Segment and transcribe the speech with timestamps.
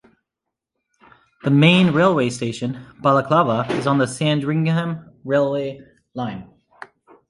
[1.43, 5.79] The main railway station, Balaclava, is on the Sandringham railway
[6.15, 6.49] line.